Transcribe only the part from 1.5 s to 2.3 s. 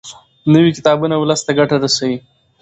ګټه رسوي.